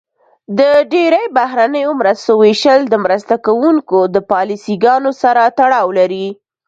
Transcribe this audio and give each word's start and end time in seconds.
د 0.59 0.61
ډیری 0.91 1.23
بهرنیو 1.37 1.91
مرستو 1.99 2.31
ویشل 2.43 2.79
د 2.89 2.95
مرسته 3.05 3.35
کوونکو 3.45 3.99
د 4.15 4.17
پالیسي 4.31 4.75
ګانو 4.85 5.11
سره 5.21 5.41
تړاو 5.59 5.87
لري. 5.99 6.27